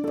[0.00, 0.08] Praise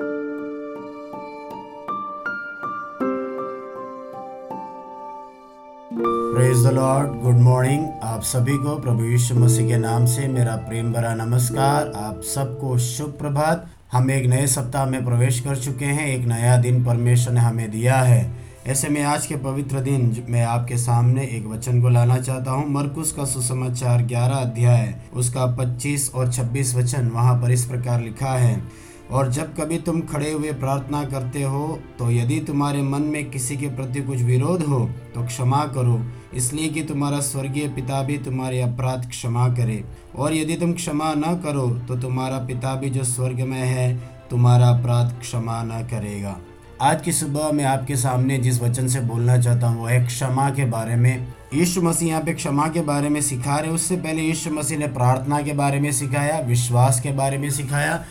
[6.65, 10.93] the Lord good morning आप सभी को प्रभु यीशु मसीह के नाम से मेरा प्रेम
[10.93, 16.07] भरा नमस्कार। आप सबको शुभ प्रभात हम एक नए सप्ताह में प्रवेश कर चुके हैं।
[16.07, 18.31] एक नया दिन परमेश्वर ने हमें दिया है।
[18.67, 22.69] ऐसे में आज के पवित्र दिन, मैं आपके सामने एक वचन को लाना चाहता हूँ।
[22.69, 28.33] मरकुस का सुसमाचार 11 अध्याय, उसका 25 और 26 वचन वहाँ पर इस प्रकार लिखा
[28.33, 31.67] है। और जब कभी तुम खड़े हुए प्रार्थना करते हो
[31.99, 34.79] तो यदि तुम्हारे मन में किसी के प्रति कुछ विरोध हो
[35.15, 35.99] तो क्षमा करो।
[36.33, 39.83] इसलिए कि तुम्हारा स्वर्गीय पिता भी तुम्हारे अपराध क्षमा करे।
[40.15, 43.95] और यदि तुम क्षमा न करो तो तुम्हारा पिता भी जो स्वर्ग में है,
[44.29, 46.35] तुम्हारा अपराध क्षमा न करेगा।
[46.81, 50.49] आज की सुबह मैं आपके सामने जिस वचन से बोलना चाहता हूँ वो है क्षमा
[50.49, 54.21] के बारे में। यीशु मसीह यहाँ पे क्षमा के बारे में सिखा रहे उससे पहले
[54.21, 58.03] यीशु मसीह ने प्रार्थना के बारे में सिखाया, विश्वास के बारे में सिखाया।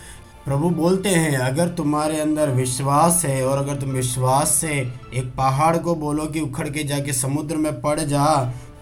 [0.44, 4.72] प्रभु बोलते हैं, अगर तुम्हारे अंदर विश्वास है और अगर तुम विश्वास से
[5.14, 8.26] एक पहाड़ को बोलो कि उखड़ के जाके समुद्र में पड़ जा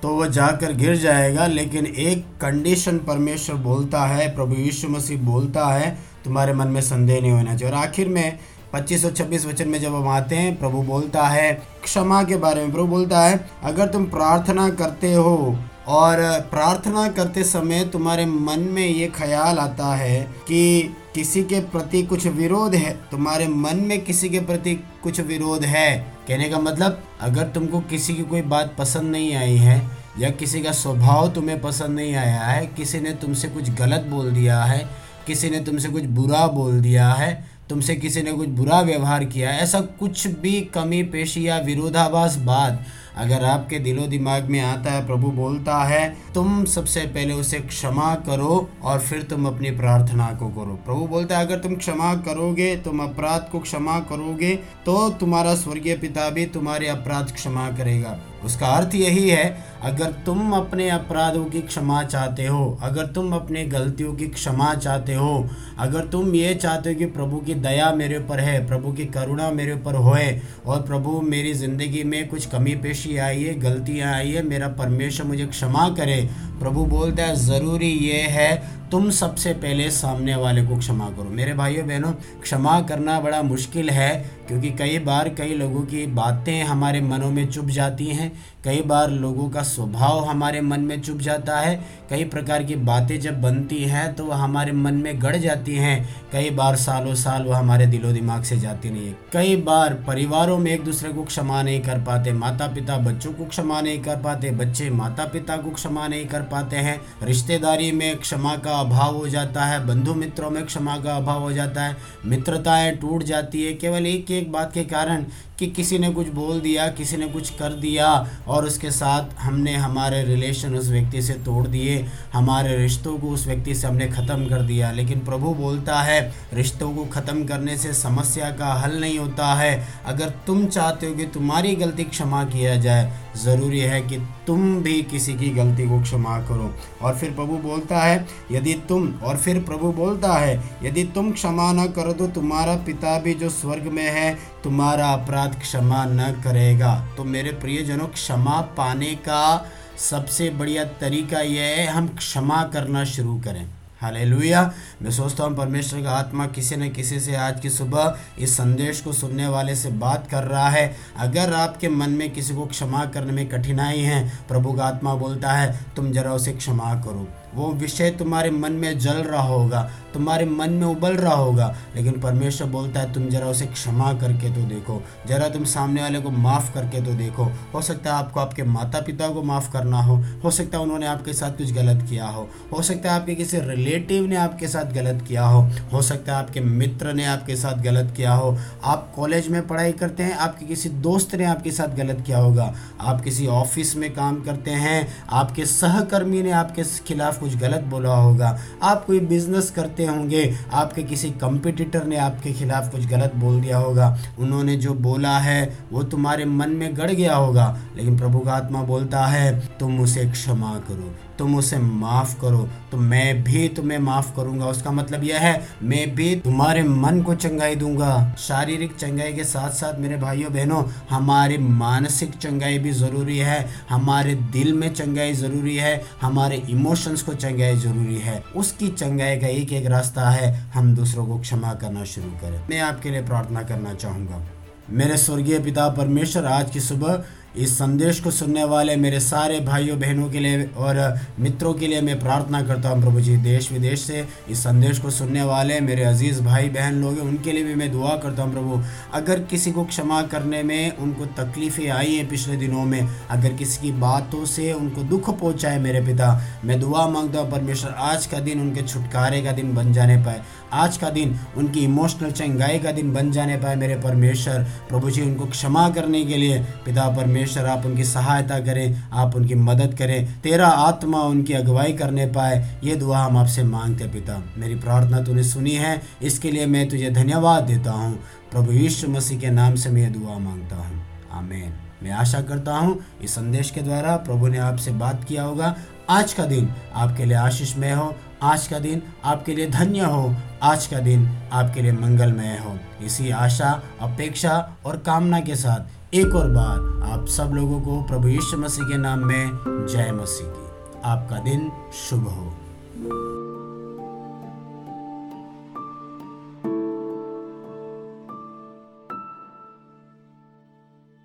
[0.02, 5.66] तो वह जाकर गिर जाएगा। लेकिन एक कंडीशन परमेश्वर बोलता है, प्रभु यीशु मसीह बोलता
[5.66, 5.90] है,
[6.24, 8.38] तुम्हारे मन में संदेह नहीं होना चाहिए। और आखिर में
[8.72, 11.52] 25 और 26 वचन में जब हम आते हैं, प्रभु बोलता है,
[11.83, 15.56] क्षमा के बारे में प्रभु बोलता है, अगर तुम प्रार्थना करते हो
[15.88, 16.16] और
[16.50, 22.27] प्रार्थना करते समय तुम्हारे मन में ये ख्याल आता है कि किसी के प्रति कुछ
[22.27, 27.48] विरोध है, तुम्हारे मन में किसी के प्रति कुछ विरोध है। कहने का मतलब अगर
[27.48, 31.90] तुमको किसी की कोई बात पसंद नहीं आई है, या किसी का स्वभाव तुम्हें पसंद
[31.90, 34.88] नहीं आया है, किसी ने तुमसे कुछ गलत बोल दिया है,
[35.27, 39.50] किसी ने तुमसे कुछ बुरा बोल दिया है, तुमसे किसी ने कुछ बुरा व्यवहार किया
[39.50, 42.84] है, ऐसा कुछ भी कमी, पेशी या विरोधाभास बात
[43.16, 48.14] अगर आपके दिलो दिमाग में आता है, प्रभु बोलता है, तुम सबसे पहले उसे क्षमा
[48.27, 52.74] करो और फिर तुम अपनी प्रार्थना को करो। प्रभु बोलता है, अगर तुम क्षमा करोगे,
[52.77, 54.55] तुम अपराध को क्षमा करोगे
[54.86, 60.52] तो तुम्हारा स्वर्गीय पिता भी तुम्हारे अपराध क्षमा करेगा। उसका अर्थ यही है, अगर तुम
[60.52, 66.00] अपने अपराधों की क्षमा चाहते हो, अगर तुम अपने गलतियों की क्षमा चाहते हो, अगर
[66.00, 69.72] तुम ये चाहते हो कि प्रभु की दया मेरे ऊपर है, प्रभु की करुणा मेरे
[69.72, 74.42] ऊपर होए, और प्रभु मेरी ज़िंदगी में कुछ कमी पेशी आई है, गलतियाँ आई है,
[74.42, 76.28] मेरा परमेश्वर मुझे क्षमा करे,
[76.61, 81.53] प्रभु बोलता है, ज़रूरी ये है तुम सबसे पहले सामने वाले को क्षमा करो। मेरे
[81.55, 84.11] भाइयों, बहनों, क्षमा करना बड़ा मुश्किल है,
[84.48, 88.30] क्योंकि कई बार कई लोगों की बातें हमारे मनों में चुप जाती हैं,
[88.64, 91.75] कई बार लोगों का स्वभाव हमारे मन में चुप जाता है,
[92.11, 96.09] कई प्रकार की बातें जब बनती हैं तो वह हमारे मन में गड़ जाती हैं,
[96.33, 100.59] कई बार सालों साल वह हमारे दिलो दिमाग से जाती नहीं है। कई बार परिवारों
[100.59, 104.17] में एक दूसरे को क्षमा नहीं कर पाते माता पिता बच्चों को क्षमा नहीं कर
[104.17, 109.16] पाते, बच्चे माता पिता को क्षमा नहीं कर पाते हैं, रिश्तेदारी में क्षमा का अभाव
[109.16, 113.64] हो जाता है, बंधु मित्रों में क्षमा का अभाव हो जाता है, मित्रताएँ टूट जाती
[113.64, 115.24] है, केवल एक एक बात के कारण
[115.58, 118.06] कि किसी ने कुछ बोल दिया, किसी ने कुछ कर दिया
[118.48, 121.98] और उसके साथ हमने हमारे रिलेशन उस व्यक्ति से तोड़ दिए,
[122.32, 126.20] हमारे रिश्तों को उस व्यक्ति से हमने ख़त्म कर दिया। लेकिन प्रभु बोलता है,
[126.52, 129.72] रिश्तों को ख़त्म करने से समस्या का हल नहीं होता है।
[130.06, 134.16] अगर तुम चाहते हो कि तुम्हारी गलती क्षमा किया जाए ज़रूरी है कि
[134.46, 136.70] तुम भी किसी की गलती को क्षमा करो।
[137.02, 141.72] और फिर प्रभु बोलता है, यदि तुम और फिर प्रभु बोलता है, यदि तुम क्षमा
[141.72, 144.34] न करो तो तुम्हारा पिता भी जो स्वर्ग में है,
[144.64, 151.62] तुम्हारा अपराध क्षमा न करेगा। तो मेरे प्रियजनों, क्षमा पाने का सबसे बढ़िया तरीका यह
[151.62, 153.66] है, हम क्षमा करना शुरू करें।
[154.02, 154.62] हालेलुया।
[155.02, 159.00] मैं सोचता हूँ परमेश्वर का आत्मा किसी न किसी से आज की सुबह इस संदेश
[159.00, 163.05] को सुनने वाले से बात कर रहा है। अगर आपके मन में किसी को क्षमा
[163.05, 167.73] करने में कठिनाई है, प्रभु का आत्मा बोलता है, तुम जरा उसे क्षमा करो। वो
[167.73, 172.69] विषय तुम्हारे मन में जल रहा होगा। तुम्हारे मन में उबल रहा होगा। लेकिन परमेश्वर
[172.69, 176.75] बोलता है, तुम जरा उसे क्षमा करके तो देखो। जरा तुम सामने वाले को माफ़
[176.75, 177.44] करके तो देखो।
[177.75, 181.06] हो सकता है आपको आपके माता पिता को माफ़ करना हो। हो सकता है उन्होंने
[181.06, 184.93] आपके साथ कुछ गलत किया हो। हो सकता है आपके किसी रिलेटिव ने आपके साथ
[184.93, 189.12] गलत किया हो। हो सकता है आपके मित्र ने आपके साथ गलत किया हो। आप
[189.17, 193.20] कॉलेज में पढ़ाई करते हैं, आपके किसी दोस्त ने आपके साथ गलत किया होगा। आप
[193.20, 198.59] किसी ऑफ़िस में काम करते हैं, आपके सहकर्मी ने आपके खिलाफ कुछ गलत बोला होगा।
[198.82, 203.78] आप कोई बिज़नेस करते होंगे। आपके किसी कंपटीटर ने आपके खिलाफ कुछ गलत बोल दिया
[203.78, 208.52] होगा। उन्होंने जो बोला है, वो तुम्हारे मन में गड़ गया होगा। लेकिन प्रभु का
[208.52, 212.59] आत्मा बोलता है, तुम उसे क्षमा करो। तुम उसे माफ़ करो
[212.91, 217.35] तो मैं भी तुम्हें माफ़ करूँगा। उसका मतलब यह है, मैं भी तुम्हारे मन को
[217.37, 223.39] चंगाई दूँगा। शारीरिक चंगाई के साथ साथ मेरे भाइयों, बहनों, हमारी मानसिक चंगाई भी ज़रूरी
[223.39, 229.37] है, हमारे दिल में चंगाई ज़रूरी है, हमारे इमोशंस को चंगाई ज़रूरी है। उसकी चंगाई
[229.37, 233.23] का एक एक रास्ता है, हम दूसरों को क्षमा करना शुरू करें। मैं आपके लिए
[233.23, 234.47] प्रार्थना करना चाहूँगा।
[234.91, 237.25] मेरे स्वर्गीय पिता परमेश्वर, आज की सुबह
[237.56, 242.00] इस संदेश को सुनने वाले मेरे सारे भाइयों, बहनों के लिए और मित्रों के लिए
[242.00, 246.04] मैं प्रार्थना करता हूँ प्रभु जी, देश विदेश से इस संदेश को सुनने वाले मेरे
[246.04, 248.81] अज़ीज़ भाई, बहन लोग हैं उनके लिए भी मैं दुआ करता हूँ प्रभु,
[249.14, 253.82] अगर किसी को क्षमा करने में उनको तकलीफ़ें आई हैं पिछले दिनों में, अगर किसी
[253.82, 256.31] की बातों से उनको दुख पहुँचाए मेरे पिता,
[256.64, 260.43] मैं दुआ माँगता हूँ परमेश्वर, आज का दिन उनके छुटकारे का दिन बन जाने पाए,
[260.72, 265.22] आज का दिन उनकी इमोशनल चंगाई का दिन बन जाने पाए मेरे परमेश्वर, प्रभु जी,
[265.22, 267.08] उनको क्षमा करने के लिए पिता
[267.43, 272.79] परमेश्वर आप उनकी सहायता करें, आप उनकी मदद करें। तेरा आत्मा उनकी अगुवाई करने पाए,
[272.85, 277.11] ये दुआ हम आपसे मांगते पिता। मेरी प्रार्थना तूने सुनी है, इसके लिए मैं तुझे
[277.11, 278.15] धन्यवाद देता हूँ।
[278.50, 281.03] प्रभु यीशु मसीह के नाम से मैं ये दुआ माँगता हूँ।
[281.33, 281.73] आमेन।
[282.03, 285.75] मैं आशा करता हूँ, इस संदेश के द्वारा प्रभु ने आपसे बात किया होगा।
[286.11, 290.87] आज का दिन आपके लिए आशीषमय हो, आज का दिन आपके लिए धन्य हो, आज
[290.87, 296.49] का दिन आपके लिए मंगलमय हो। इसी आशा, अपेक्षा और कामना के साथ एक और
[296.49, 299.50] बार आप सब लोगों को प्रभु यीशु मसीह के नाम में
[299.91, 300.69] जय मसीह की।
[301.05, 301.73] आपका दिन
[302.09, 302.53] शुभ हो।